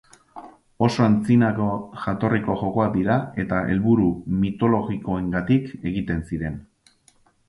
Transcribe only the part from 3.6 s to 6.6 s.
helburu mitologikoengatik egiten ziren.